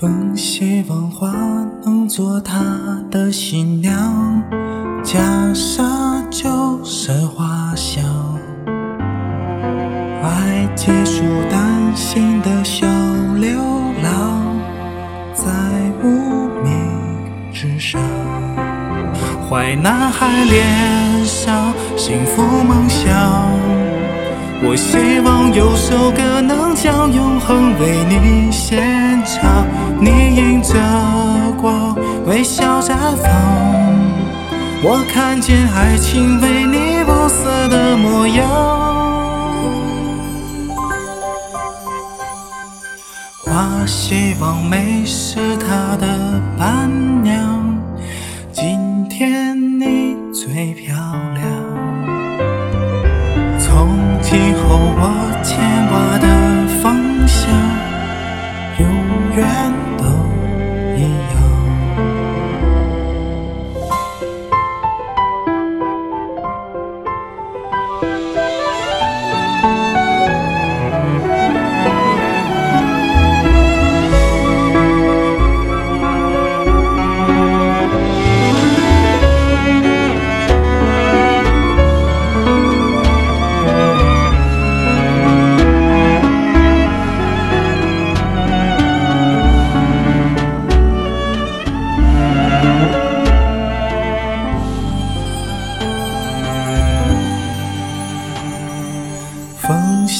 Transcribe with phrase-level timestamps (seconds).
[0.00, 1.30] 风希望花
[1.84, 2.58] 能做他
[3.10, 4.42] 的新娘，
[5.04, 5.18] 袈
[5.54, 8.02] 裟就是花香。
[10.22, 12.86] 爱结束单行的小
[13.38, 13.60] 流
[14.02, 14.56] 浪，
[15.34, 15.44] 在
[16.02, 16.72] 无名
[17.52, 18.00] 之上。
[19.50, 23.10] 坏男孩脸上幸福梦想。
[24.62, 28.78] 我希望有首歌能将永恒为你写
[32.40, 33.30] 微笑绽放，
[34.82, 38.48] 我看见爱情为你不色的模样。
[43.44, 46.88] 花希望美是她的伴
[47.22, 47.78] 娘，
[48.50, 50.96] 今天你最漂
[51.34, 51.44] 亮。
[53.58, 55.30] 从今后我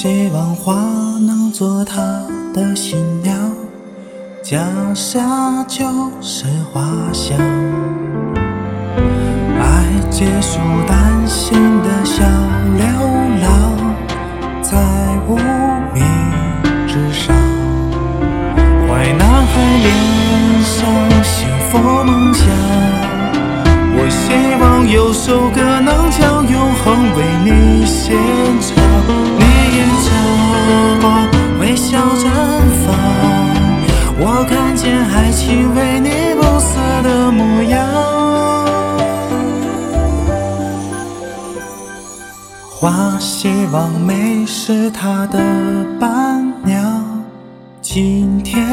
[0.00, 0.74] 希望花
[1.26, 1.96] 能做他
[2.54, 3.34] 的新娘，
[4.44, 4.56] 脚
[4.94, 5.18] 下
[5.66, 5.84] 就
[6.20, 6.80] 是花
[7.12, 7.36] 香。
[9.58, 12.22] 爱结束单行的小
[12.76, 12.86] 流
[13.42, 13.96] 浪，
[14.62, 14.78] 在
[15.26, 15.34] 无
[15.92, 16.04] 名
[16.86, 17.34] 之上。
[18.86, 20.78] 坏男孩脸上
[21.24, 22.46] 幸福梦想。
[24.00, 24.30] 我希
[24.62, 28.14] 望有首歌能将永恒为你写
[42.80, 45.40] 花希望美是它的
[45.98, 47.24] 伴娘，
[47.82, 48.64] 今天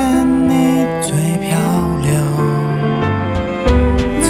[0.47, 1.57] 你最漂
[2.03, 2.13] 亮。
[4.21, 4.29] 从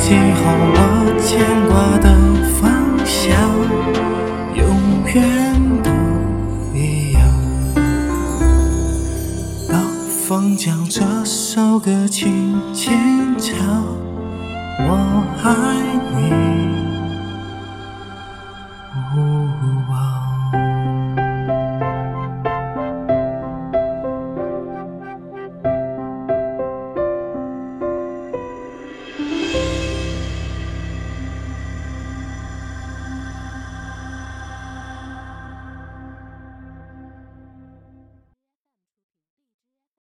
[0.00, 0.42] 今后
[0.74, 0.76] 我
[1.20, 1.38] 牵
[1.68, 2.08] 挂的
[2.58, 2.66] 方
[3.06, 3.30] 向，
[4.56, 4.66] 永
[5.14, 5.22] 远
[5.84, 5.90] 都
[6.76, 7.22] 一样。
[9.68, 9.80] 当
[10.26, 12.92] 风将这首歌轻轻
[13.38, 13.54] 唱，
[14.80, 15.76] 我爱
[16.16, 16.71] 你。
[19.62, 20.21] 不忘